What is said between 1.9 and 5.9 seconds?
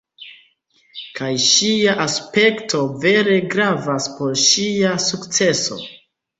aspekto vere gravas por ŝia sukceso.